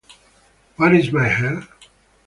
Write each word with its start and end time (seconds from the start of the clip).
Where 0.77 0.95
Is 0.95 1.11
My 1.11 1.27
Hair? 1.27 1.67